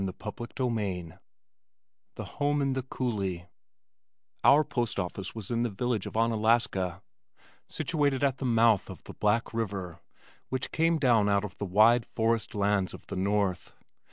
CHAPTER 0.19 0.63
III 0.67 1.11
The 2.15 2.23
Home 2.25 2.59
in 2.59 2.73
the 2.73 2.81
Coulee 2.81 3.45
Our 4.43 4.63
postoffice 4.63 5.35
was 5.35 5.51
in 5.51 5.61
the 5.61 5.69
village 5.69 6.07
of 6.07 6.15
Onalaska, 6.17 7.03
situated 7.69 8.23
at 8.23 8.39
the 8.39 8.45
mouth 8.45 8.89
of 8.89 9.03
the 9.03 9.13
Black 9.13 9.53
River, 9.53 9.99
which 10.49 10.71
came 10.71 10.97
down 10.97 11.29
out 11.29 11.43
of 11.45 11.55
the 11.59 11.67
wide 11.67 12.07
forest 12.07 12.55
lands 12.55 12.95
of 12.95 13.05
the 13.09 13.15
north. 13.15 13.73